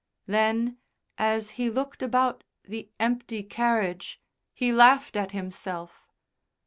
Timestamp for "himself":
5.31-6.07